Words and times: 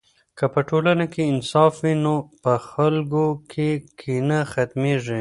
که 0.37 0.45
په 0.53 0.61
ټولنه 0.69 1.05
کې 1.13 1.21
انصاف 1.31 1.73
وي 1.83 1.93
نو 2.03 2.15
په 2.43 2.53
خلکو 2.69 3.25
کې 3.51 3.69
کینه 3.99 4.39
ختمېږي. 4.51 5.09